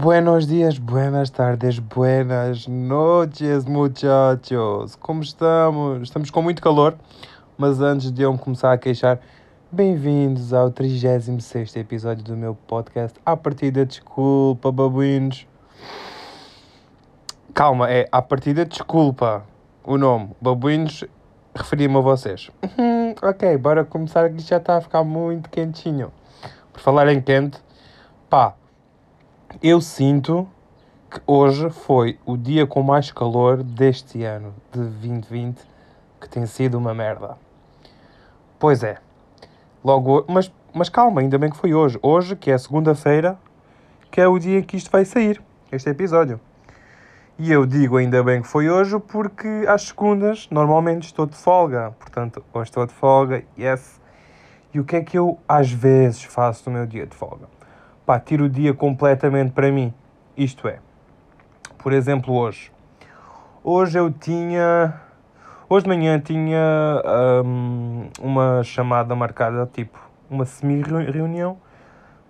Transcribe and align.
Buenos 0.00 0.46
dias, 0.46 0.78
buenas 0.78 1.28
tardes, 1.28 1.78
buenas 1.78 2.66
noches, 2.66 3.66
muchachos. 3.66 4.96
Como 4.96 5.22
estamos? 5.22 6.00
Estamos 6.00 6.30
com 6.30 6.40
muito 6.40 6.62
calor, 6.62 6.96
mas 7.58 7.82
antes 7.82 8.10
de 8.10 8.22
eu 8.22 8.32
me 8.32 8.38
começar 8.38 8.72
a 8.72 8.78
queixar, 8.78 9.20
bem-vindos 9.70 10.54
ao 10.54 10.70
36 10.70 11.76
episódio 11.76 12.24
do 12.24 12.34
meu 12.34 12.54
podcast. 12.54 13.20
A 13.26 13.36
partida, 13.36 13.84
desculpa, 13.84 14.72
babuínos. 14.72 15.46
Calma, 17.52 17.90
é 17.90 18.08
a 18.10 18.22
partida, 18.22 18.64
desculpa. 18.64 19.44
O 19.84 19.98
nome, 19.98 20.30
babuínos, 20.40 21.04
referia-me 21.54 21.98
a 21.98 22.00
vocês. 22.00 22.50
Uhum, 22.62 23.14
ok, 23.20 23.54
bora 23.58 23.84
começar 23.84 24.30
que 24.30 24.40
já 24.40 24.56
está 24.56 24.78
a 24.78 24.80
ficar 24.80 25.04
muito 25.04 25.50
quentinho. 25.50 26.10
Por 26.72 26.80
falar 26.80 27.06
em 27.08 27.20
quente, 27.20 27.58
pá 28.30 28.54
eu 29.62 29.80
sinto 29.80 30.48
que 31.10 31.20
hoje 31.26 31.70
foi 31.70 32.18
o 32.24 32.36
dia 32.36 32.66
com 32.66 32.82
mais 32.82 33.10
calor 33.10 33.62
deste 33.62 34.22
ano 34.22 34.54
de 34.72 34.78
2020, 34.78 35.60
que 36.20 36.28
tem 36.28 36.46
sido 36.46 36.78
uma 36.78 36.94
merda. 36.94 37.36
Pois 38.58 38.84
é. 38.84 38.98
Logo, 39.84 40.24
mas, 40.28 40.52
mas 40.72 40.88
calma, 40.88 41.20
ainda 41.20 41.36
bem 41.36 41.50
que 41.50 41.56
foi 41.56 41.74
hoje. 41.74 41.98
Hoje, 42.00 42.36
que 42.36 42.50
é 42.50 42.56
segunda-feira, 42.56 43.36
que 44.10 44.20
é 44.20 44.28
o 44.28 44.38
dia 44.38 44.62
que 44.62 44.76
isto 44.76 44.90
vai 44.90 45.04
sair, 45.04 45.42
este 45.72 45.90
episódio. 45.90 46.40
E 47.38 47.50
eu 47.50 47.66
digo 47.66 47.96
ainda 47.96 48.22
bem 48.22 48.42
que 48.42 48.48
foi 48.48 48.70
hoje 48.70 48.98
porque 49.00 49.64
às 49.66 49.82
segundas 49.88 50.46
normalmente 50.50 51.06
estou 51.06 51.26
de 51.26 51.34
folga. 51.34 51.94
Portanto, 51.98 52.44
hoje 52.52 52.70
estou 52.70 52.86
de 52.86 52.92
folga, 52.92 53.42
yes. 53.58 54.00
E 54.72 54.78
o 54.78 54.84
que 54.84 54.96
é 54.96 55.02
que 55.02 55.18
eu 55.18 55.38
às 55.48 55.72
vezes 55.72 56.22
faço 56.22 56.70
no 56.70 56.76
meu 56.76 56.86
dia 56.86 57.06
de 57.06 57.16
folga? 57.16 57.59
Pá, 58.10 58.18
tiro 58.18 58.46
o 58.46 58.48
dia 58.48 58.74
completamente 58.74 59.52
para 59.52 59.70
mim. 59.70 59.94
Isto 60.36 60.66
é, 60.66 60.80
por 61.78 61.92
exemplo, 61.92 62.34
hoje. 62.34 62.72
Hoje 63.62 64.00
eu 64.00 64.10
tinha. 64.10 65.00
Hoje 65.68 65.84
de 65.84 65.90
manhã 65.90 66.18
tinha 66.18 67.00
um, 67.44 68.08
uma 68.20 68.64
chamada 68.64 69.14
marcada, 69.14 69.64
tipo, 69.72 69.96
uma 70.28 70.44
semi-reunião 70.44 71.56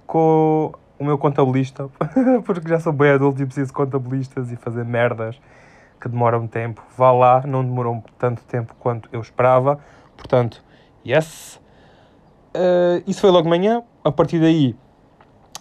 com 0.07 0.71
o 0.99 1.05
meu 1.05 1.17
contabilista, 1.17 1.89
porque 2.45 2.69
já 2.69 2.79
sou 2.79 2.93
bem 2.93 3.13
adulto 3.13 3.41
e 3.41 3.47
preciso 3.47 3.69
de 3.69 3.73
contabilistas 3.73 4.53
e 4.53 4.57
fazer 4.57 4.85
merdas 4.85 5.41
que 5.99 6.11
demoram 6.11 6.47
tempo. 6.47 6.85
Vá 6.95 7.11
lá, 7.11 7.43
não 7.47 7.65
demorou 7.65 8.05
tanto 8.19 8.43
tempo 8.45 8.75
quanto 8.79 9.09
eu 9.11 9.23
esperava. 9.23 9.81
Portanto, 10.15 10.63
yes. 11.07 11.59
Uh, 12.55 13.03
isso 13.07 13.23
foi 13.23 13.31
logo 13.31 13.45
de 13.45 13.49
manhã. 13.49 13.83
A 14.05 14.13
partir 14.13 14.41
daí 14.41 14.77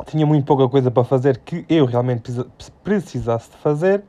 tinha 0.05 0.25
muito 0.25 0.45
pouca 0.45 0.67
coisa 0.67 0.89
para 0.89 1.03
fazer 1.03 1.37
que 1.39 1.65
eu 1.69 1.85
realmente 1.85 2.31
precisasse 2.83 3.51
de 3.51 3.57
fazer. 3.57 4.03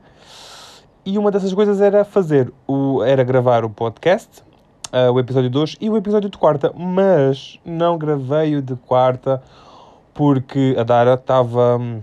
E 1.05 1.17
uma 1.17 1.31
dessas 1.31 1.53
coisas 1.53 1.81
era 1.81 2.05
fazer 2.05 2.53
o 2.67 3.03
era 3.03 3.23
gravar 3.23 3.65
o 3.65 3.69
podcast, 3.69 4.43
uh, 4.93 5.11
o 5.11 5.19
episódio 5.19 5.49
2 5.49 5.77
e 5.81 5.89
o 5.89 5.97
episódio 5.97 6.29
de 6.29 6.37
quarta, 6.37 6.71
mas 6.75 7.59
não 7.65 7.97
gravei 7.97 8.55
o 8.55 8.61
de 8.61 8.75
quarta 8.75 9.41
porque 10.13 10.75
a 10.77 10.83
Dara 10.83 11.15
estava 11.15 11.77
um, 11.77 12.01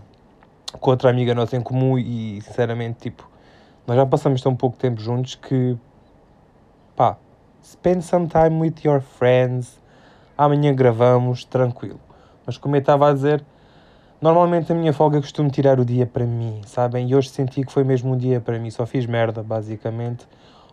com 0.81 0.91
outra 0.91 1.11
amiga 1.11 1.35
nossa 1.35 1.57
em 1.57 1.61
comum 1.61 1.99
e 1.99 2.41
sinceramente, 2.43 2.99
tipo, 2.99 3.29
nós 3.87 3.97
já 3.97 4.05
passamos 4.05 4.43
tão 4.43 4.55
pouco 4.55 4.77
tempo 4.77 5.01
juntos 5.01 5.35
que 5.37 5.77
pá, 6.97 7.17
spend 7.63 8.03
some 8.03 8.27
time 8.27 8.61
with 8.61 8.75
your 8.85 9.01
friends. 9.01 9.81
Amanhã 10.37 10.75
gravamos, 10.75 11.45
tranquilo. 11.45 12.01
Mas 12.45 12.59
como 12.59 12.77
eu 12.77 12.81
estava 12.81 13.09
a 13.09 13.13
dizer, 13.13 13.45
Normalmente 14.21 14.73
a 14.73 14.75
minha 14.75 14.93
folga 14.93 15.21
costumo 15.21 15.49
tirar 15.49 15.79
o 15.79 15.85
dia 15.85 16.05
para 16.05 16.27
mim, 16.27 16.61
sabem? 16.67 17.09
E 17.09 17.15
hoje 17.15 17.29
senti 17.29 17.65
que 17.65 17.71
foi 17.71 17.85
mesmo 17.85 18.15
um 18.15 18.17
dia 18.17 18.41
para 18.41 18.59
mim, 18.59 18.69
só 18.69 18.85
fiz 18.85 19.07
merda, 19.07 19.45
basicamente. 19.45 20.27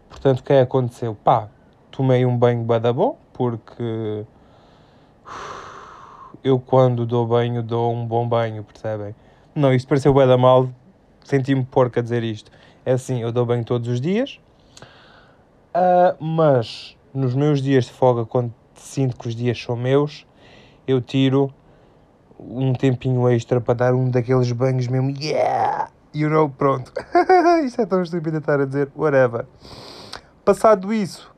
Portanto, 0.10 0.40
o 0.40 0.44
que 0.44 0.52
é 0.52 0.62
aconteceu? 0.62 1.14
Pá, 1.14 1.48
tomei 1.92 2.26
um 2.26 2.36
banho 2.36 2.64
badabom, 2.64 3.16
porque 3.32 4.26
eu 6.44 6.60
quando 6.60 7.06
dou 7.06 7.28
banho 7.28 7.62
dou 7.62 7.94
um 7.94 8.04
bom 8.04 8.28
banho, 8.28 8.64
percebem? 8.64 9.14
Não, 9.54 9.72
isto 9.72 9.88
pareceu 9.88 10.12
bué 10.12 10.26
da 10.26 10.40
mal, 10.40 10.68
senti-me 11.24 11.64
porco 11.64 12.00
a 12.00 12.02
dizer 12.02 12.24
isto. 12.24 12.52
É 12.84 12.94
assim, 12.94 13.22
eu 13.22 13.32
dou 13.32 13.46
banho 13.46 13.64
todos 13.64 13.88
os 13.88 14.02
dias, 14.02 14.40
uh, 15.76 16.24
mas 16.24 16.98
nos 17.14 17.36
meus 17.36 17.62
dias 17.62 17.86
de 17.86 17.92
folga, 17.92 18.26
quando 18.26 18.52
sinto 18.74 19.16
que 19.16 19.28
os 19.28 19.36
dias 19.36 19.62
são 19.62 19.76
meus, 19.76 20.26
eu 20.88 21.00
tiro 21.00 21.54
um 22.40 22.74
tempinho 22.74 23.30
extra 23.30 23.62
para 23.62 23.74
dar 23.74 23.94
um 23.94 24.10
daqueles 24.10 24.52
banhos 24.52 24.88
mesmo, 24.88 25.12
yeah, 25.20 25.90
you 26.14 26.30
know, 26.30 26.50
pronto. 26.50 26.92
Isto 27.66 27.82
é 27.82 27.86
tão 27.86 28.02
estúpido 28.02 28.38
estar 28.38 28.60
a 28.60 28.66
dizer, 28.66 28.90
whatever. 28.96 29.46
Passado 30.44 30.94
isso, 30.94 31.34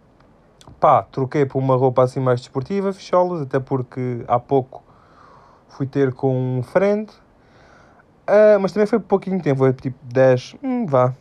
pá, 0.80 1.02
troquei 1.04 1.46
por 1.46 1.60
uma 1.60 1.76
roupa 1.76 2.04
assim 2.04 2.20
mais 2.20 2.42
desportiva, 2.42 2.92
fecholas, 2.92 3.42
até 3.42 3.60
porque 3.60 4.24
há 4.28 4.38
pouco 4.38 4.84
fui 5.70 5.86
ter 5.88 6.12
com 6.14 6.58
um 6.58 6.64
friend, 6.64 7.10
uh, 8.28 8.60
mas 8.60 8.74
também 8.74 8.86
foi 8.86 9.00
pouquinho 9.00 9.42
tempo, 9.42 9.60
foi 9.60 9.74
tipo 9.74 9.98
10, 10.04 10.56
hum, 10.62 10.86
vá, 10.86 11.14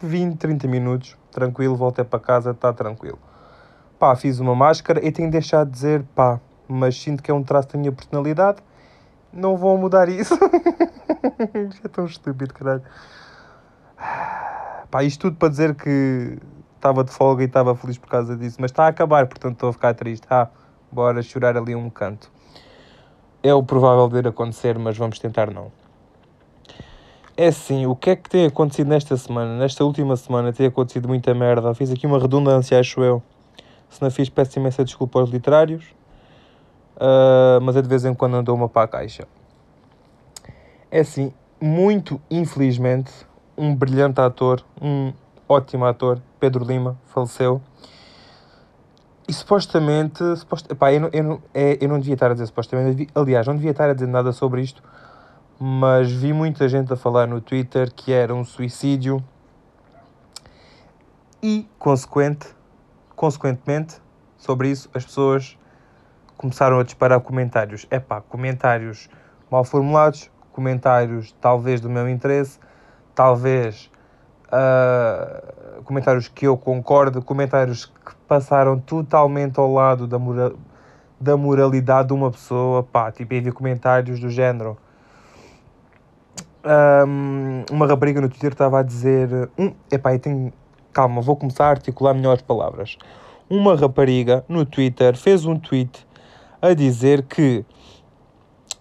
20, 0.00 0.36
30 0.36 0.66
minutos, 0.66 1.16
tranquilo, 1.30 1.76
voltei 1.76 2.04
para 2.04 2.18
casa, 2.18 2.50
está 2.50 2.72
tranquilo. 2.72 3.18
Pá, 3.98 4.16
fiz 4.16 4.40
uma 4.40 4.54
máscara 4.54 5.04
e 5.04 5.12
tenho 5.12 5.30
deixado 5.30 5.68
de 5.68 5.74
dizer, 5.74 6.04
pá, 6.14 6.40
mas 6.66 7.00
sinto 7.00 7.22
que 7.22 7.30
é 7.30 7.34
um 7.34 7.42
traço 7.42 7.68
da 7.68 7.78
minha 7.78 7.92
personalidade 7.92 8.58
não 9.32 9.56
vão 9.56 9.76
mudar 9.76 10.08
isso. 10.08 10.34
isto 11.70 11.86
é 11.86 11.88
tão 11.88 12.06
estúpido, 12.06 12.54
caralho. 12.54 12.82
Pá, 14.90 15.02
isto 15.02 15.22
tudo 15.22 15.36
para 15.36 15.48
dizer 15.48 15.74
que 15.74 16.38
estava 16.76 17.04
de 17.04 17.10
folga 17.10 17.42
e 17.42 17.46
estava 17.46 17.74
feliz 17.74 17.98
por 17.98 18.08
causa 18.08 18.36
disso, 18.36 18.56
mas 18.60 18.70
está 18.70 18.84
a 18.84 18.88
acabar, 18.88 19.26
portanto 19.26 19.54
estou 19.54 19.68
a 19.68 19.72
ficar 19.72 19.94
triste. 19.94 20.26
Ah, 20.30 20.48
bora 20.90 21.22
chorar 21.22 21.56
ali 21.56 21.74
um 21.74 21.90
canto. 21.90 22.30
É 23.42 23.52
o 23.52 23.62
provável 23.62 24.08
de 24.08 24.18
ir 24.18 24.28
acontecer, 24.28 24.78
mas 24.78 24.96
vamos 24.96 25.18
tentar 25.18 25.50
não. 25.50 25.70
É 27.36 27.48
assim, 27.48 27.86
o 27.86 27.94
que 27.94 28.10
é 28.10 28.16
que 28.16 28.28
tem 28.28 28.46
acontecido 28.46 28.88
nesta 28.88 29.16
semana? 29.16 29.56
Nesta 29.58 29.84
última 29.84 30.16
semana 30.16 30.52
tem 30.52 30.66
acontecido 30.66 31.06
muita 31.06 31.32
merda. 31.34 31.72
Fiz 31.72 31.90
aqui 31.92 32.04
uma 32.04 32.18
redundância, 32.18 32.78
acho 32.78 33.00
eu. 33.00 33.22
Se 33.88 34.02
não 34.02 34.10
fiz, 34.10 34.28
peço 34.28 34.58
imensa 34.58 34.84
desculpa 34.84 35.20
aos 35.20 35.30
literários 35.30 35.97
uh, 36.98 37.60
mas 37.62 37.76
eu 37.76 37.82
de 37.82 37.88
vez 37.88 38.04
em 38.04 38.12
quando 38.12 38.42
dou 38.42 38.54
uma 38.54 38.68
para 38.68 38.82
a 38.82 38.88
caixa. 38.88 39.26
É 40.90 41.00
assim, 41.00 41.32
muito 41.60 42.20
infelizmente, 42.30 43.12
um 43.56 43.74
brilhante 43.74 44.20
ator, 44.20 44.64
um 44.80 45.12
ótimo 45.48 45.84
ator, 45.84 46.20
Pedro 46.38 46.64
Lima, 46.64 46.98
faleceu. 47.06 47.60
E 49.26 49.32
supostamente, 49.32 50.24
supost... 50.36 50.70
Epá, 50.70 50.92
eu, 50.92 51.00
não, 51.00 51.10
eu, 51.12 51.22
não, 51.22 51.42
é, 51.52 51.76
eu 51.80 51.88
não 51.88 51.98
devia 51.98 52.14
estar 52.14 52.30
a 52.30 52.32
dizer 52.32 52.46
supostamente, 52.46 53.08
aliás, 53.14 53.46
não 53.46 53.54
devia 53.54 53.72
estar 53.72 53.90
a 53.90 53.92
dizer 53.92 54.06
nada 54.06 54.32
sobre 54.32 54.62
isto, 54.62 54.82
mas 55.58 56.10
vi 56.10 56.32
muita 56.32 56.68
gente 56.68 56.92
a 56.92 56.96
falar 56.96 57.26
no 57.26 57.40
Twitter 57.40 57.92
que 57.92 58.12
era 58.12 58.34
um 58.34 58.44
suicídio 58.44 59.22
e, 61.42 61.68
consequente, 61.78 62.48
consequentemente, 63.14 63.96
sobre 64.38 64.70
isso, 64.70 64.88
as 64.94 65.04
pessoas 65.04 65.58
começaram 66.38 66.78
a 66.78 66.84
disparar 66.84 67.20
comentários. 67.20 67.86
É 67.90 68.00
comentários 68.28 69.10
mal 69.50 69.64
formulados, 69.64 70.30
comentários 70.52 71.34
talvez 71.40 71.80
do 71.80 71.90
meu 71.90 72.08
interesse, 72.08 72.58
talvez 73.14 73.90
uh, 74.46 75.82
comentários 75.82 76.28
que 76.28 76.46
eu 76.46 76.56
concordo, 76.56 77.20
comentários 77.20 77.86
que 77.86 78.14
passaram 78.26 78.78
totalmente 78.78 79.58
ao 79.58 79.72
lado 79.72 80.06
da, 80.06 80.18
moral, 80.18 80.52
da 81.20 81.36
moralidade 81.36 82.08
de 82.08 82.14
uma 82.14 82.30
pessoa. 82.30 82.82
Pá, 82.82 83.10
tipo, 83.10 83.34
havia 83.34 83.52
comentários 83.52 84.20
do 84.20 84.30
género. 84.30 84.78
Um, 86.64 87.64
uma 87.70 87.86
rapariga 87.86 88.20
no 88.20 88.28
Twitter 88.28 88.52
estava 88.52 88.80
a 88.80 88.82
dizer: 88.82 89.50
hum, 89.58 89.72
Epá, 89.90 90.14
eu 90.14 90.18
tenho. 90.18 90.52
Calma, 90.92 91.20
vou 91.20 91.36
começar 91.36 91.66
a 91.66 91.70
articular 91.70 92.14
melhor 92.14 92.34
as 92.34 92.42
palavras. 92.42 92.96
Uma 93.48 93.76
rapariga 93.76 94.44
no 94.48 94.66
Twitter 94.66 95.16
fez 95.16 95.44
um 95.44 95.58
tweet 95.58 96.07
a 96.60 96.74
dizer 96.74 97.22
que 97.22 97.64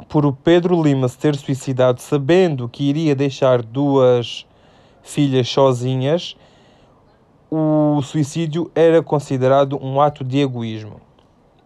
por 0.07 0.25
o 0.25 0.33
Pedro 0.33 0.81
Lima 0.81 1.07
se 1.07 1.17
ter 1.17 1.35
suicidado 1.35 2.01
sabendo 2.01 2.69
que 2.69 2.83
iria 2.83 3.15
deixar 3.15 3.61
duas 3.61 4.45
filhas 5.01 5.47
sozinhas, 5.49 6.35
o 7.49 8.01
suicídio 8.01 8.69
era 8.75 9.01
considerado 9.01 9.79
um 9.81 10.01
ato 10.01 10.23
de 10.23 10.39
egoísmo. 10.39 10.99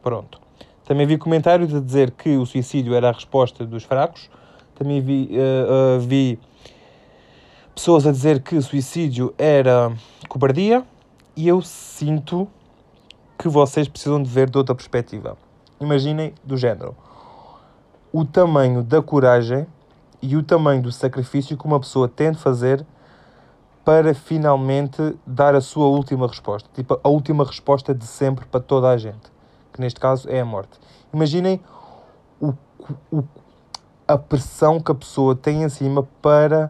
Pronto. 0.02 0.40
Também 0.86 1.06
vi 1.06 1.18
comentários 1.18 1.74
a 1.74 1.80
dizer 1.80 2.12
que 2.12 2.38
o 2.38 2.46
suicídio 2.46 2.94
era 2.94 3.10
a 3.10 3.12
resposta 3.12 3.66
dos 3.66 3.84
fracos. 3.84 4.30
Também 4.76 5.02
vi, 5.02 5.30
uh, 5.32 5.98
uh, 5.98 6.00
vi 6.00 6.40
pessoas 7.74 8.06
a 8.06 8.12
dizer 8.12 8.42
que 8.42 8.56
o 8.56 8.62
suicídio 8.62 9.34
era 9.38 9.92
cobardia. 10.28 10.84
E 11.36 11.48
eu 11.48 11.62
sinto 11.62 12.48
que 13.38 13.48
vocês 13.48 13.88
precisam 13.88 14.22
de 14.22 14.30
ver 14.30 14.50
de 14.50 14.58
outra 14.58 14.76
perspectiva. 14.76 15.38
Imaginem 15.82 16.36
do 16.44 16.56
género. 16.56 16.96
O 18.14 18.24
tamanho 18.24 18.84
da 18.84 19.02
coragem 19.02 19.66
e 20.22 20.38
o 20.38 20.44
tamanho 20.44 20.84
do 20.84 20.92
sacrifício 20.92 21.58
que 21.58 21.66
uma 21.66 21.80
pessoa 21.80 22.08
tem 22.08 22.32
de 22.32 22.38
fazer 22.38 22.86
para 23.84 24.14
finalmente 24.14 25.18
dar 25.26 25.56
a 25.56 25.60
sua 25.60 25.88
última 25.88 26.28
resposta. 26.28 26.70
Tipo, 26.76 27.00
a 27.04 27.10
última 27.10 27.44
resposta 27.44 27.96
de 27.96 28.06
sempre 28.06 28.46
para 28.46 28.60
toda 28.60 28.90
a 28.90 28.98
gente. 28.98 29.32
Que 29.74 29.82
neste 29.82 30.00
caso 30.00 30.30
é 30.30 30.40
a 30.40 30.46
morte. 30.46 30.80
Imaginem 31.12 31.60
o, 32.40 32.54
o, 33.12 33.24
a 34.08 34.20
pressão 34.20 34.80
que 34.80 34.92
a 34.92 34.96
pessoa 34.96 35.36
tem 35.36 35.64
em 35.64 35.70
cima 35.70 36.08
para 36.22 36.70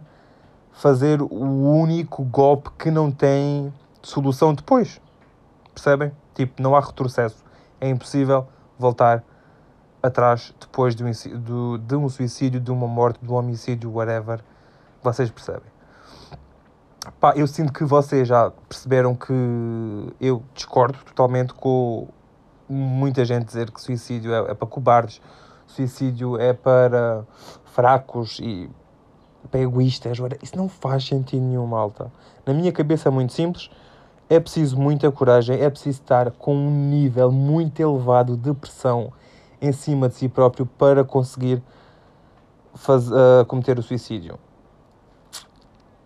fazer 0.72 1.22
o 1.22 1.28
único 1.36 2.24
golpe 2.24 2.69
que 2.80 2.90
não 2.90 3.12
tem 3.12 3.74
solução 4.02 4.54
depois. 4.54 5.02
Percebem? 5.74 6.14
Tipo, 6.34 6.62
não 6.62 6.78
há 6.78 6.80
retrocesso. 6.80 7.44
É 7.81 7.90
impossível 7.90 8.48
voltar 8.81 9.24
atrás 10.01 10.54
depois 10.60 10.95
de 10.95 11.04
um, 11.04 11.12
do, 11.39 11.78
de 11.78 11.95
um 11.95 12.10
suicídio, 12.10 12.60
de 12.60 12.72
uma 12.72 12.88
morte, 12.88 13.19
de 13.22 13.31
um 13.31 13.36
homicídio, 13.36 13.92
whatever. 13.94 14.42
Vocês 15.01 15.30
percebem? 15.30 15.72
Pá, 17.19 17.33
eu 17.36 17.48
sinto 17.48 17.74
que 17.74 17.83
vocês 17.83 18.28
já 18.28 18.51
perceberam 18.68 19.16
que 19.16 19.33
eu 20.19 20.44
discordo 20.54 20.98
totalmente 21.06 21.54
com 21.54 22.07
muita 22.69 23.25
gente 23.25 23.45
dizer 23.45 23.72
que 23.72 23.81
suicídio 23.81 24.33
é, 24.33 24.51
é 24.51 24.54
para 24.54 24.68
cobardes, 24.68 25.22
suicídio 25.66 26.39
é 26.39 26.54
para 26.54 27.25
fracos 27.66 28.39
e 28.39 28.69
para 29.50 29.62
egoístas. 29.62 30.18
Isso 30.42 30.56
não 30.56 30.69
faz 30.69 31.06
sentido 31.06 31.44
nenhum, 31.44 31.66
malta. 31.66 32.12
Na 32.45 32.54
minha 32.54 32.72
cabeça 32.72 33.10
é 33.10 33.12
muito 33.12 33.33
simples. 33.33 33.69
É 34.31 34.39
preciso 34.39 34.80
muita 34.80 35.12
coragem, 35.12 35.60
é 35.60 35.69
preciso 35.69 36.00
estar 36.00 36.31
com 36.31 36.56
um 36.56 36.89
nível 36.89 37.33
muito 37.33 37.81
elevado 37.81 38.38
de 38.38 38.54
pressão 38.54 39.12
em 39.62 39.74
cima 39.74 40.07
de 40.07 40.16
si 40.16 40.30
próprio 40.30 40.66
para 40.66 41.04
conseguir 41.04 41.62
faz, 42.74 43.12
uh, 43.12 43.45
cometer 43.45 43.78
o 43.78 43.83
suicídio. 43.83 44.39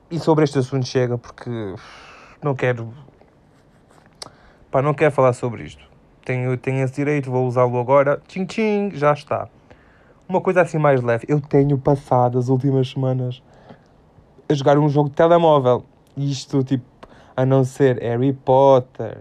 E 0.10 0.18
sobre 0.18 0.44
este 0.44 0.58
assunto 0.58 0.88
chega 0.88 1.20
porque 1.20 1.76
não 2.42 2.56
quero. 2.56 2.92
Pá, 4.72 4.82
não 4.82 4.96
quero 4.96 5.12
falar 5.12 5.34
sobre 5.34 5.64
isto. 5.64 5.88
Tenho, 6.26 6.58
tenho 6.58 6.84
esse 6.84 6.96
direito, 6.96 7.30
vou 7.30 7.46
usá-lo 7.46 7.80
agora. 7.80 8.20
Tchim 8.28 8.44
tchim, 8.44 8.90
já 8.96 9.14
está. 9.14 9.48
Uma 10.28 10.42
coisa 10.42 10.64
assim 10.64 10.80
mais 10.80 11.00
leve. 11.00 11.28
Eu 11.30 11.40
tenho 11.40 11.78
passado 11.78 12.40
as 12.40 12.50
últimas 12.50 12.90
semanas 12.90 13.44
a 14.50 14.54
jogar 14.56 14.80
um 14.80 14.90
jogo 14.90 15.10
de 15.10 15.16
telemóvel. 15.16 15.86
Isto, 16.18 16.64
tipo, 16.64 16.95
a 17.36 17.46
não 17.46 17.64
ser 17.64 18.02
Harry 18.02 18.34
Potter 18.34 19.20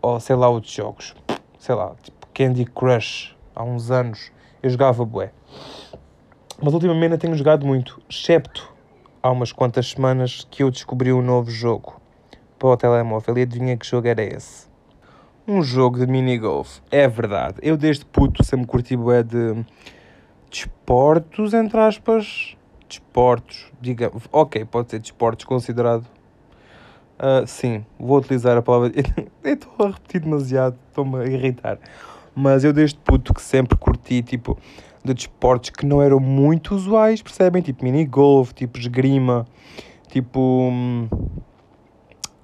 ou 0.00 0.18
sei 0.20 0.36
lá 0.36 0.48
outros 0.48 0.72
jogos. 0.72 1.14
Sei 1.58 1.74
lá, 1.74 1.94
tipo 2.02 2.26
Candy 2.34 2.64
Crush. 2.64 3.36
Há 3.54 3.64
uns 3.64 3.90
anos 3.90 4.32
eu 4.62 4.70
jogava 4.70 5.04
bué. 5.04 5.32
Mas 6.60 6.74
ultimamente 6.74 7.18
tenho 7.18 7.34
jogado 7.34 7.66
muito, 7.66 8.00
excepto 8.08 8.72
há 9.22 9.30
umas 9.30 9.52
quantas 9.52 9.90
semanas 9.90 10.46
que 10.50 10.62
eu 10.62 10.70
descobri 10.70 11.12
um 11.12 11.22
novo 11.22 11.50
jogo 11.50 12.00
para 12.58 12.68
o 12.68 12.76
telemóvel 12.76 13.38
e 13.38 13.42
adivinha 13.42 13.76
que 13.76 13.86
jogo 13.86 14.08
era 14.08 14.22
esse? 14.22 14.66
Um 15.46 15.62
jogo 15.62 15.98
de 15.98 16.06
minigolf. 16.06 16.80
É 16.90 17.08
verdade. 17.08 17.56
Eu 17.62 17.76
desde 17.76 18.04
puto 18.04 18.44
sempre 18.44 18.66
curti 18.66 18.96
bué 18.96 19.22
de 19.22 19.64
desportos, 20.50 21.54
entre 21.54 21.80
aspas. 21.80 22.56
Desportos, 22.88 23.72
diga, 23.80 24.12
ok, 24.30 24.64
pode 24.64 24.90
ser 24.90 24.98
desportos 24.98 25.44
considerado. 25.44 26.04
Uh, 27.22 27.46
sim, 27.46 27.86
vou 28.00 28.18
utilizar 28.18 28.56
a 28.56 28.62
palavra. 28.62 28.90
estou 29.44 29.86
a 29.86 29.90
repetir 29.90 30.22
demasiado, 30.22 30.76
estou-me 30.88 31.20
a 31.20 31.24
irritar. 31.24 31.78
Mas 32.34 32.64
eu 32.64 32.72
desde 32.72 32.98
puto 32.98 33.32
que 33.32 33.40
sempre 33.40 33.78
curti, 33.78 34.22
tipo, 34.22 34.58
de 35.04 35.14
desportos 35.14 35.70
que 35.70 35.86
não 35.86 36.02
eram 36.02 36.18
muito 36.18 36.74
usuais, 36.74 37.22
percebem? 37.22 37.62
Tipo 37.62 37.84
mini 37.84 38.04
golf, 38.04 38.52
tipo 38.52 38.76
esgrima, 38.76 39.46
tipo 40.08 40.68
hum, 40.70 41.08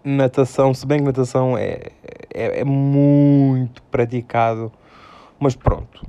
natação, 0.05 0.73
se 0.73 0.87
bem 0.87 0.99
que 1.01 1.05
natação 1.05 1.57
é, 1.57 1.91
é, 2.33 2.61
é 2.61 2.65
muito 2.65 3.83
praticado, 3.85 4.73
mas 5.41 5.57
pronto, 5.57 6.07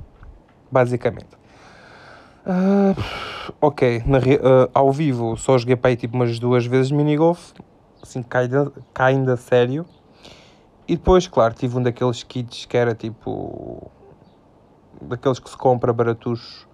basicamente. 0.70 1.40
Uh, 2.46 2.96
ok, 3.60 4.02
na, 4.06 4.18
uh, 4.18 4.70
ao 4.72 4.90
vivo 4.90 5.36
só 5.36 5.58
joguei 5.58 5.76
para 5.76 5.90
aí 5.90 5.96
tipo 5.96 6.16
umas 6.16 6.38
duas 6.38 6.64
vezes 6.66 6.90
mini 6.90 7.16
golf, 7.16 7.52
assim, 8.02 8.22
cai 8.22 8.48
ainda 8.94 9.36
sério. 9.36 9.86
E 10.86 10.96
depois, 10.96 11.28
claro, 11.28 11.54
tive 11.54 11.78
um 11.78 11.82
daqueles 11.82 12.22
kits 12.22 12.66
que 12.66 12.76
era 12.76 12.94
tipo 12.94 13.90
daqueles 15.00 15.38
que 15.38 15.48
se 15.48 15.56
compra 15.56 15.92
baratos, 15.92 16.66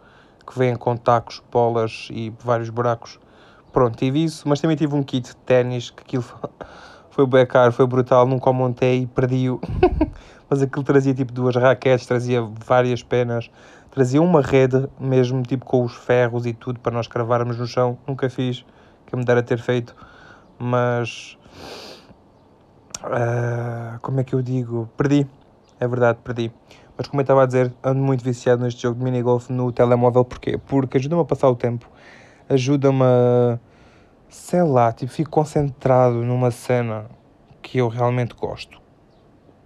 que 0.46 0.58
vêm 0.58 0.75
com 0.75 0.96
tacos, 0.96 1.43
bolas 1.50 2.08
e 2.11 2.32
vários 2.43 2.70
buracos. 2.70 3.19
Pronto, 3.73 3.96
tive 3.96 4.25
isso, 4.25 4.49
mas 4.49 4.61
também 4.61 4.76
tive 4.76 4.94
um 4.94 5.02
kit 5.02 5.28
de 5.28 5.37
ténis, 5.37 5.90
que 5.90 6.02
aquilo 6.02 6.25
foi 7.11 7.26
bem 7.26 7.46
caro, 7.46 7.72
foi 7.72 7.87
brutal, 7.87 8.26
nunca 8.26 8.49
o 8.50 8.55
montei 8.55 9.02
e 9.02 9.06
perdi-o. 9.06 9.61
mas 10.49 10.62
aquilo 10.62 10.84
trazia 10.84 11.12
tipo 11.12 11.32
duas 11.32 11.55
raquetes, 11.55 12.06
trazia 12.06 12.43
várias 12.64 13.02
penas, 13.02 13.50
trazia 13.90 14.22
uma 14.22 14.40
rede 14.40 14.88
mesmo, 14.99 15.43
tipo 15.43 15.64
com 15.64 15.84
os 15.84 15.94
ferros 15.94 16.46
e 16.46 16.55
tudo, 16.55 16.81
para 16.81 16.93
nós 16.93 17.06
cravarmos 17.06 17.58
no 17.58 17.67
chão. 17.67 17.99
Nunca 18.06 18.31
fiz, 18.31 18.64
que 19.06 19.17
me 19.17 19.25
dera 19.25 19.43
ter 19.43 19.58
feito, 19.58 19.94
mas... 20.58 21.38
Uh, 23.05 23.99
como 24.00 24.20
é 24.20 24.25
que 24.25 24.35
eu 24.35 24.43
digo? 24.43 24.88
Perdi, 24.97 25.26
é 25.79 25.87
verdade, 25.87 26.19
perdi. 26.25 26.53
Mas 26.97 27.08
como 27.08 27.20
eu 27.20 27.25
estava 27.25 27.43
a 27.43 27.47
dizer, 27.47 27.73
ando 27.85 28.00
muito 28.00 28.25
viciado 28.25 28.62
neste 28.64 28.82
jogo 28.82 28.99
de 28.99 29.05
minigolf 29.05 29.50
no 29.50 29.70
telemóvel. 29.70 30.25
Porquê? 30.25 30.58
Porque 30.58 30.97
ajuda-me 30.97 31.23
a 31.23 31.25
passar 31.25 31.49
o 31.49 31.55
tempo. 31.55 31.88
Ajuda-me 32.49 33.03
a... 33.03 33.58
Sei 34.29 34.62
lá, 34.62 34.93
tipo, 34.93 35.12
fico 35.12 35.31
concentrado 35.31 36.17
numa 36.25 36.50
cena 36.50 37.06
que 37.62 37.79
eu 37.79 37.88
realmente 37.88 38.35
gosto. 38.35 38.81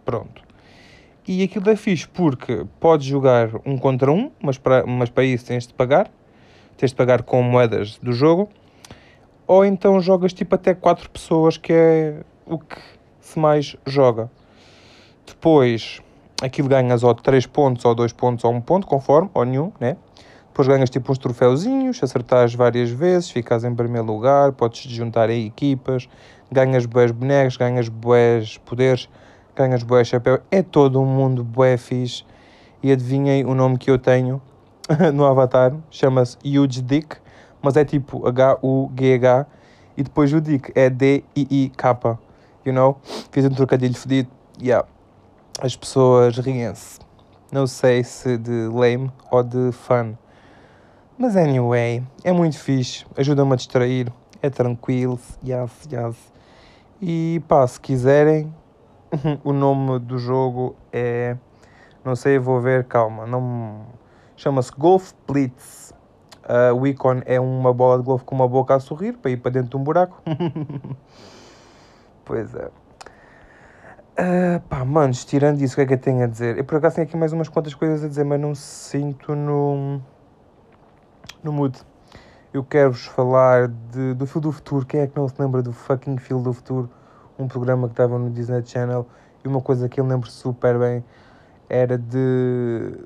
Pronto. 0.04 0.42
E 1.26 1.42
aquilo 1.42 1.70
é 1.70 1.76
fixe 1.76 2.08
porque 2.08 2.66
podes 2.80 3.06
jogar 3.06 3.50
um 3.64 3.78
contra 3.78 4.10
um, 4.10 4.32
mas 4.42 4.58
para, 4.58 4.84
mas 4.84 5.08
para 5.08 5.24
isso 5.24 5.46
tens 5.46 5.66
de 5.66 5.72
pagar. 5.72 6.10
Tens 6.76 6.90
de 6.90 6.96
pagar 6.96 7.22
com 7.22 7.42
moedas 7.42 7.98
do 7.98 8.12
jogo. 8.12 8.48
Ou 9.50 9.64
então 9.64 10.00
jogas 10.00 10.32
tipo 10.32 10.54
até 10.54 10.74
quatro 10.74 11.10
pessoas, 11.10 11.56
que 11.56 11.72
é 11.72 12.20
o 12.46 12.56
que 12.56 12.76
se 13.20 13.36
mais 13.36 13.76
joga. 13.84 14.30
Depois 15.26 16.00
aquilo 16.40 16.68
ganhas 16.68 17.02
ou 17.02 17.12
3 17.12 17.46
pontos, 17.46 17.84
ou 17.84 17.92
2 17.92 18.12
pontos, 18.12 18.44
ou 18.44 18.52
1 18.52 18.60
ponto, 18.60 18.86
conforme, 18.86 19.28
ou 19.34 19.44
nenhum, 19.44 19.72
né? 19.80 19.96
Depois 20.46 20.68
ganhas 20.68 20.88
tipo 20.88 21.10
uns 21.10 21.18
troféuzinhos, 21.18 22.00
acertares 22.00 22.54
várias 22.54 22.90
vezes, 22.90 23.28
ficas 23.28 23.64
em 23.64 23.74
primeiro 23.74 24.06
lugar, 24.06 24.52
podes 24.52 24.82
te 24.82 24.94
juntar 24.94 25.28
a 25.28 25.34
equipas, 25.34 26.08
ganhas 26.48 26.86
boés 26.86 27.10
bonecos, 27.10 27.56
ganhas 27.56 27.88
boés 27.88 28.56
poderes, 28.58 29.08
ganhas 29.56 29.82
boés 29.82 30.06
chapéu. 30.06 30.38
É 30.48 30.62
todo 30.62 31.00
um 31.00 31.06
mundo 31.06 31.42
bué 31.42 31.76
fixe. 31.76 32.22
E 32.84 32.92
adivinhem 32.92 33.44
o 33.44 33.56
nome 33.56 33.78
que 33.78 33.90
eu 33.90 33.98
tenho 33.98 34.40
no 35.12 35.26
avatar, 35.26 35.74
chama-se 35.90 36.36
Huge 36.44 36.80
Dick, 36.82 37.16
mas 37.62 37.76
é 37.76 37.84
tipo 37.84 38.26
H-U-G-H, 38.26 39.46
e 39.96 40.02
depois 40.02 40.32
o 40.32 40.40
Dick 40.40 40.72
é 40.74 40.88
D-I-I-K, 40.88 42.18
you 42.64 42.72
know? 42.72 42.98
Fiz 43.30 43.44
um 43.44 43.50
trocadilho 43.50 43.94
fedido, 43.94 44.30
yeah 44.60 44.86
as 45.60 45.76
pessoas 45.76 46.38
riem-se. 46.38 46.98
Não 47.52 47.66
sei 47.66 48.02
se 48.02 48.38
de 48.38 48.68
lame 48.68 49.10
ou 49.30 49.42
de 49.42 49.72
fun. 49.72 50.14
Mas 51.18 51.36
anyway, 51.36 52.02
é 52.24 52.32
muito 52.32 52.58
fixe, 52.58 53.04
ajuda-me 53.16 53.52
a 53.52 53.56
distrair, 53.56 54.10
é 54.40 54.48
tranquilo, 54.48 55.20
yes, 55.44 55.88
yes. 55.92 56.16
E 57.00 57.42
pá, 57.46 57.66
se 57.66 57.78
quiserem, 57.78 58.54
o 59.44 59.52
nome 59.52 59.98
do 59.98 60.18
jogo 60.18 60.74
é. 60.92 61.36
Não 62.02 62.16
sei, 62.16 62.38
vou 62.38 62.60
ver, 62.60 62.84
calma. 62.84 63.26
Não... 63.26 63.84
Chama-se 64.34 64.72
Golf 64.72 65.12
Blitz. 65.28 65.92
Uh, 66.50 66.74
o 66.74 66.84
ícone 66.84 67.22
é 67.26 67.38
uma 67.38 67.72
bola 67.72 67.96
de 67.98 68.02
golfe 68.02 68.24
com 68.24 68.34
uma 68.34 68.48
boca 68.48 68.74
a 68.74 68.80
sorrir 68.80 69.12
para 69.12 69.30
ir 69.30 69.36
para 69.36 69.52
dentro 69.52 69.70
de 69.70 69.76
um 69.76 69.84
buraco. 69.84 70.20
pois 72.24 72.52
é. 72.56 72.66
Uh, 74.18 74.60
pá, 74.68 74.84
manos, 74.84 75.24
tirando 75.24 75.60
isso, 75.60 75.74
o 75.74 75.76
que 75.76 75.82
é 75.82 75.86
que 75.86 75.94
eu 75.94 75.98
tenho 75.98 76.24
a 76.24 76.26
dizer? 76.26 76.58
Eu 76.58 76.64
por 76.64 76.78
acaso 76.78 76.96
tenho 76.96 77.06
aqui 77.06 77.16
mais 77.16 77.32
umas 77.32 77.48
quantas 77.48 77.72
coisas 77.72 78.02
a 78.02 78.08
dizer, 78.08 78.24
mas 78.24 78.40
não 78.40 78.52
sinto 78.52 79.36
no, 79.36 80.00
no 81.40 81.52
mood. 81.52 81.80
Eu 82.52 82.64
quero-vos 82.64 83.06
falar 83.06 83.68
de, 83.68 84.14
do 84.14 84.26
Fio 84.26 84.40
do 84.40 84.50
Futuro. 84.50 84.84
Quem 84.84 85.02
é 85.02 85.06
que 85.06 85.16
não 85.16 85.28
se 85.28 85.40
lembra 85.40 85.62
do 85.62 85.72
fucking 85.72 86.16
Fio 86.16 86.40
do 86.40 86.52
Futuro? 86.52 86.90
Um 87.38 87.46
programa 87.46 87.86
que 87.86 87.92
estava 87.92 88.18
no 88.18 88.28
Disney 88.28 88.66
Channel. 88.66 89.06
E 89.44 89.46
uma 89.46 89.60
coisa 89.60 89.88
que 89.88 90.00
eu 90.00 90.04
lembro 90.04 90.28
super 90.28 90.76
bem 90.80 91.04
era 91.68 91.96
de. 91.96 92.98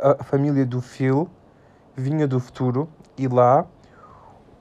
A 0.00 0.24
família 0.24 0.64
do 0.64 0.80
Phil 0.80 1.28
vinha 1.96 2.26
do 2.26 2.40
futuro 2.40 2.88
e 3.16 3.28
lá 3.28 3.66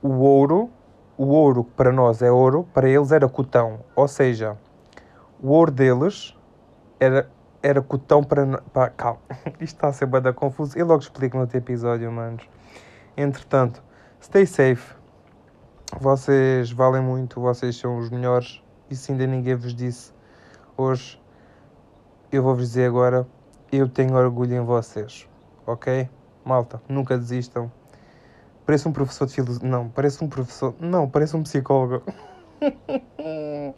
o 0.02 0.10
ouro, 0.10 0.70
o 1.18 1.28
ouro 1.28 1.64
que 1.64 1.72
para 1.72 1.92
nós 1.92 2.22
é 2.22 2.32
ouro, 2.32 2.68
para 2.74 2.90
eles 2.90 3.12
era 3.12 3.28
cotão. 3.28 3.80
Ou 3.96 4.08
seja, 4.08 4.58
o 5.42 5.50
ouro 5.50 5.72
deles 5.72 6.38
era, 7.00 7.30
era 7.62 7.82
cotão 7.82 8.24
para. 8.24 8.62
Pá, 8.74 8.90
calma, 8.90 9.22
isto 9.60 9.76
está 9.76 9.88
a 9.88 9.94
ser 9.94 10.06
bada 10.06 10.34
confuso. 10.34 10.78
Eu 10.78 10.86
logo 10.86 11.02
explico 11.02 11.38
no 11.38 11.44
outro 11.44 11.58
episódio, 11.58 12.12
manos. 12.12 12.48
Entretanto, 13.16 13.82
stay 14.22 14.46
safe. 14.46 14.96
Vocês 16.00 16.72
valem 16.72 17.02
muito, 17.02 17.40
vocês 17.40 17.76
são 17.76 17.98
os 17.98 18.10
melhores. 18.10 18.62
E 18.90 18.96
se 18.96 19.12
ainda 19.12 19.26
ninguém 19.26 19.56
vos 19.56 19.74
disse 19.74 20.12
hoje, 20.76 21.22
eu 22.32 22.42
vou-vos 22.44 22.70
dizer 22.70 22.88
agora, 22.88 23.28
eu 23.72 23.88
tenho 23.88 24.16
orgulho 24.16 24.56
em 24.56 24.66
vocês. 24.66 25.28
Ok? 25.66 26.10
Malta, 26.46 26.82
nunca 26.88 27.18
desistam. 27.18 27.72
Parece 28.66 28.88
um 28.88 28.92
professor 28.92 29.28
de 29.28 29.34
filosofia. 29.34 29.70
Não, 29.70 29.90
parece 29.90 30.24
um 30.24 30.30
professor. 30.30 30.74
Não, 30.80 31.10
parece 31.10 31.36
um 31.36 31.44
psicólogo. 31.44 32.04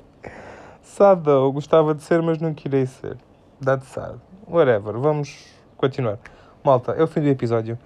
Sada, 0.82 1.32
eu 1.32 1.52
gostava 1.52 1.94
de 1.96 2.04
ser, 2.04 2.22
mas 2.22 2.40
não 2.40 2.54
queria 2.54 2.86
ser. 2.86 3.18
Dá 3.60 3.76
de 3.76 3.86
sad. 3.86 4.20
Whatever, 4.48 4.98
vamos 5.00 5.48
continuar. 5.76 6.20
Malta, 6.64 6.92
é 6.92 7.04
o 7.04 7.08
fim 7.08 7.22
do 7.22 7.28
episódio. 7.28 7.78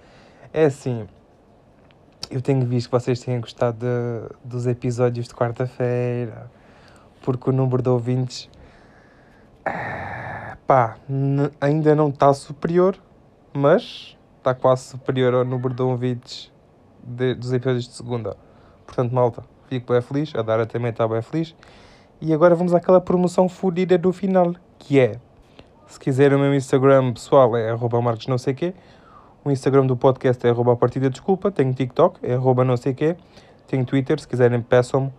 É 0.51 0.65
assim, 0.65 1.07
eu 2.29 2.41
tenho 2.41 2.65
visto 2.65 2.88
que 2.88 2.91
vocês 2.91 3.19
têm 3.21 3.39
gostado 3.39 3.79
de, 3.79 4.36
dos 4.43 4.67
episódios 4.67 5.27
de 5.27 5.33
quarta-feira, 5.33 6.51
porque 7.21 7.50
o 7.50 7.53
número 7.53 7.81
de 7.81 7.89
ouvintes, 7.89 8.50
pá, 10.67 10.98
ainda 11.59 11.95
não 11.95 12.09
está 12.09 12.33
superior, 12.33 12.98
mas 13.53 14.17
está 14.50 14.53
quase 14.53 14.84
superior 14.84 15.34
ao 15.36 15.46
número 15.46 15.74
de 15.74 15.82
ouvintes 15.82 16.51
de, 17.03 17.36
dos 17.36 17.53
episódios 17.53 17.88
de 17.88 17.94
segunda. 17.94 18.36
Portanto, 18.86 19.13
malta, 19.13 19.44
fico 19.68 19.94
bem 19.94 20.01
feliz, 20.01 20.34
a 20.36 20.41
Dara 20.41 20.65
também 20.65 20.89
está 20.89 21.08
bem 21.08 21.22
feliz. 21.22 21.56
E 22.20 22.34
agora 22.34 22.56
vamos 22.56 22.74
àquela 22.74 23.00
promoção 23.00 23.48
fodida 23.48 23.98
do 23.98 24.12
final, 24.12 24.56
que 24.79 25.00
é, 25.00 25.20
se 25.88 26.00
quiserem 26.00 26.38
o 26.38 26.41
meu 26.41 26.53
Instagram 26.53 27.13
pessoal 27.13 27.56
é 27.56 27.70
arroba 27.70 28.01
marcos 28.01 28.27
não 28.27 28.38
sei 28.38 28.53
quê, 28.53 28.74
o 29.46 29.51
Instagram 29.51 29.86
do 29.86 29.96
podcast 29.96 30.46
é 30.46 30.50
arroba 30.50 30.75
partida 30.75 31.10
desculpa, 31.10 31.51
tenho 31.51 31.74
TikTok, 31.74 32.20
é 32.24 32.34
arroba 32.34 32.65
não 32.65 32.75
sei 32.75 32.94
quê, 32.94 33.15
tenho 33.68 33.86
Twitter, 33.86 34.20
se 34.20 34.27
quiserem 34.27 34.62
peçam-me, 34.62 35.13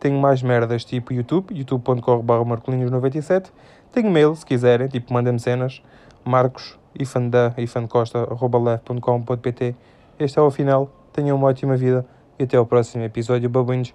tenho 0.00 0.18
mais 0.18 0.42
merdas 0.42 0.84
tipo 0.84 1.12
YouTube, 1.12 1.56
youtube.com.br 1.56 2.32
marcolinhos97, 2.44 3.50
tenho 3.92 4.10
mail, 4.10 4.34
se 4.34 4.44
quiserem, 4.44 4.88
tipo 4.88 5.12
mandem-me 5.12 5.38
cenas, 5.38 5.80
marcos, 6.24 6.76
ifanda, 6.98 7.54
leve.com.pt, 7.56 9.76
este 10.18 10.38
é 10.38 10.42
o 10.42 10.50
final, 10.50 10.90
tenham 11.12 11.36
uma 11.36 11.48
ótima 11.48 11.76
vida 11.76 12.06
e 12.38 12.44
até 12.44 12.56
ao 12.56 12.66
próximo 12.66 13.04
episódio, 13.04 13.48
babinhos, 13.48 13.94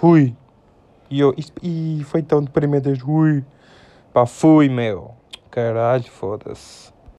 fui! 0.00 0.34
E 1.10 1.20
eu, 1.20 1.32
isto, 1.36 1.52
e 1.62 2.02
foi 2.04 2.22
tão 2.22 2.42
deprimente, 2.42 2.94
fui! 2.96 3.44
Pá, 4.12 4.26
fui, 4.26 4.68
meu! 4.68 5.12
Caralho, 5.50 6.04
foda-se. 6.04 6.92